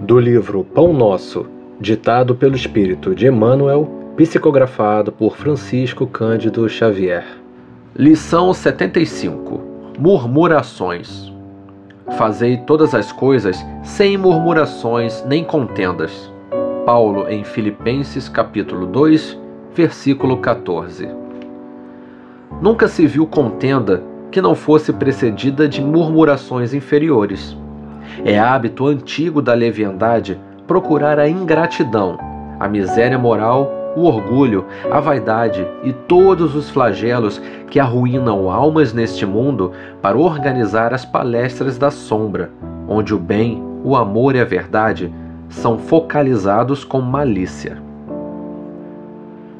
Do 0.00 0.18
livro 0.18 0.64
Pão 0.64 0.92
Nosso, 0.92 1.46
ditado 1.80 2.34
pelo 2.34 2.56
Espírito 2.56 3.14
de 3.14 3.26
Emmanuel, 3.28 3.88
psicografado 4.16 5.12
por 5.12 5.36
Francisco 5.36 6.06
Cândido 6.06 6.68
Xavier. 6.68 7.24
Lição 7.94 8.52
75: 8.52 9.60
Murmurações. 9.98 11.32
Fazei 12.18 12.56
todas 12.56 12.94
as 12.94 13.12
coisas 13.12 13.64
sem 13.84 14.16
murmurações 14.16 15.24
nem 15.24 15.44
contendas. 15.44 16.32
Paulo 16.84 17.28
em 17.28 17.44
Filipenses 17.44 18.28
capítulo 18.28 18.86
2, 18.86 19.38
versículo 19.74 20.38
14. 20.38 21.08
Nunca 22.60 22.88
se 22.88 23.06
viu 23.06 23.26
contenda 23.26 24.02
que 24.32 24.42
não 24.42 24.54
fosse 24.54 24.92
precedida 24.92 25.68
de 25.68 25.80
murmurações 25.80 26.74
inferiores. 26.74 27.56
É 28.24 28.38
hábito 28.38 28.86
antigo 28.86 29.42
da 29.42 29.52
leviandade 29.52 30.40
procurar 30.64 31.18
a 31.18 31.28
ingratidão, 31.28 32.16
a 32.60 32.68
miséria 32.68 33.18
moral, 33.18 33.68
o 33.96 34.04
orgulho, 34.04 34.64
a 34.90 35.00
vaidade 35.00 35.66
e 35.82 35.92
todos 35.92 36.54
os 36.54 36.70
flagelos 36.70 37.42
que 37.68 37.80
arruinam 37.80 38.48
almas 38.48 38.92
neste 38.92 39.26
mundo 39.26 39.72
para 40.00 40.16
organizar 40.16 40.94
as 40.94 41.04
palestras 41.04 41.76
da 41.76 41.90
sombra, 41.90 42.50
onde 42.88 43.12
o 43.12 43.18
bem, 43.18 43.60
o 43.82 43.96
amor 43.96 44.36
e 44.36 44.40
a 44.40 44.44
verdade 44.44 45.12
são 45.48 45.76
focalizados 45.76 46.84
com 46.84 47.00
malícia. 47.00 47.76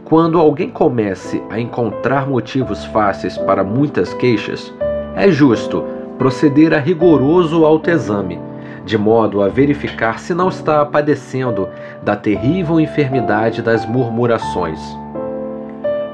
Quando 0.05 0.39
alguém 0.39 0.71
comece 0.71 1.43
a 1.51 1.59
encontrar 1.59 2.29
motivos 2.29 2.85
fáceis 2.85 3.37
para 3.37 3.65
muitas 3.65 4.15
queixas, 4.15 4.73
é 5.17 5.31
justo 5.31 5.85
proceder 6.17 6.73
a 6.73 6.79
rigoroso 6.79 7.65
autoexame, 7.65 8.39
de 8.85 8.99
modo 8.99 9.43
a 9.43 9.49
verificar 9.49 10.19
se 10.19 10.35
não 10.35 10.49
está 10.49 10.85
padecendo 10.85 11.69
da 12.03 12.17
terrível 12.17 12.81
enfermidade 12.81 13.63
das 13.63 13.87
murmurações. 13.87 14.81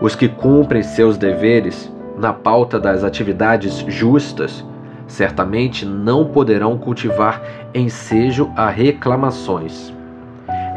Os 0.00 0.14
que 0.14 0.28
cumprem 0.28 0.82
seus 0.82 1.16
deveres 1.16 1.92
na 2.16 2.32
pauta 2.32 2.78
das 2.78 3.02
atividades 3.02 3.84
justas 3.88 4.64
certamente 5.06 5.86
não 5.86 6.26
poderão 6.26 6.76
cultivar 6.76 7.42
ensejo 7.74 8.50
a 8.54 8.68
reclamações. 8.68 9.92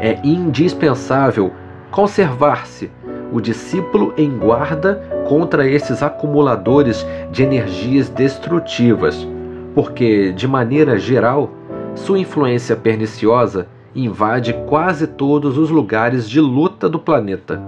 É 0.00 0.18
indispensável 0.24 1.52
conservar-se 1.90 2.90
o 3.32 3.40
discípulo 3.40 4.12
em 4.16 4.30
guarda 4.30 5.02
contra 5.28 5.68
esses 5.68 6.02
acumuladores 6.02 7.06
de 7.30 7.42
energias 7.42 8.08
destrutivas, 8.08 9.26
porque, 9.74 10.32
de 10.32 10.46
maneira 10.48 10.98
geral, 10.98 11.50
sua 11.94 12.18
influência 12.18 12.74
perniciosa 12.74 13.68
invade 13.94 14.54
quase 14.66 15.06
todos 15.06 15.58
os 15.58 15.70
lugares 15.70 16.28
de 16.28 16.40
luta 16.40 16.88
do 16.88 16.98
planeta. 16.98 17.60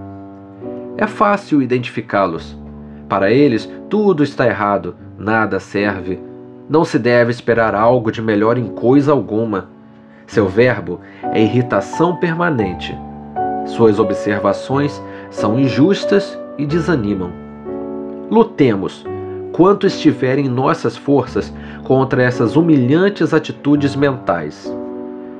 É 0.97 1.07
fácil 1.07 1.61
identificá-los. 1.61 2.59
Para 3.09 3.31
eles, 3.31 3.71
tudo 3.91 4.25
está 4.25 4.47
errado, 4.47 4.97
nada 5.19 5.61
serve. 5.61 6.19
Não 6.69 6.85
se 6.85 6.99
deve 6.99 7.31
esperar 7.31 7.75
algo 7.75 8.11
de 8.11 8.23
melhor 8.23 8.57
em 8.57 8.69
coisa 8.69 9.13
alguma. 9.13 9.69
Seu 10.27 10.49
verbo 10.49 11.01
é 11.33 11.43
irritação 11.43 12.17
permanente. 12.17 12.97
Suas 13.67 13.99
observações 13.99 15.03
são 15.31 15.59
injustas 15.59 16.39
e 16.57 16.65
desanimam. 16.65 17.31
Lutemos, 18.31 19.05
quanto 19.55 19.87
estiver 19.87 20.37
em 20.37 20.49
nossas 20.49 20.97
forças, 20.97 21.55
contra 21.85 22.25
essas 22.25 22.57
humilhantes 22.57 23.33
atitudes 23.33 23.95
mentais. 23.95 24.69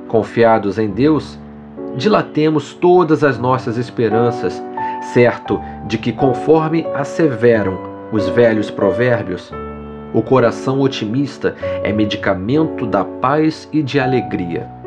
Confiados 0.07 0.79
em 0.79 0.89
Deus, 0.89 1.37
dilatemos 1.97 2.73
todas 2.73 3.25
as 3.25 3.37
nossas 3.37 3.77
esperanças, 3.77 4.63
certo 5.13 5.59
de 5.85 5.97
que, 5.97 6.13
conforme 6.13 6.87
asseveram 6.95 7.77
os 8.09 8.29
velhos 8.29 8.71
provérbios, 8.71 9.51
o 10.13 10.21
coração 10.21 10.79
otimista 10.79 11.53
é 11.83 11.91
medicamento 11.91 12.85
da 12.85 13.03
paz 13.03 13.67
e 13.73 13.83
de 13.83 13.99
alegria. 13.99 14.84